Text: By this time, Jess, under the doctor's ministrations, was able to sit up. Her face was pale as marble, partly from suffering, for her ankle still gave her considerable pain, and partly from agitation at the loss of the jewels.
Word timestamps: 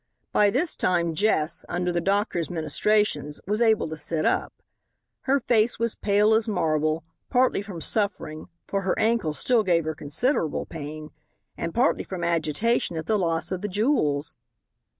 By 0.31 0.49
this 0.49 0.75
time, 0.75 1.13
Jess, 1.13 1.63
under 1.69 1.91
the 1.91 2.01
doctor's 2.01 2.49
ministrations, 2.49 3.39
was 3.45 3.61
able 3.61 3.87
to 3.87 3.95
sit 3.95 4.25
up. 4.25 4.51
Her 5.29 5.39
face 5.39 5.77
was 5.77 5.93
pale 5.93 6.33
as 6.33 6.47
marble, 6.47 7.03
partly 7.29 7.61
from 7.61 7.81
suffering, 7.81 8.47
for 8.65 8.81
her 8.81 8.97
ankle 8.97 9.35
still 9.35 9.61
gave 9.61 9.85
her 9.85 9.93
considerable 9.93 10.65
pain, 10.65 11.11
and 11.55 11.71
partly 11.71 12.03
from 12.03 12.23
agitation 12.23 12.97
at 12.97 13.05
the 13.05 13.15
loss 13.19 13.51
of 13.51 13.61
the 13.61 13.67
jewels. 13.67 14.35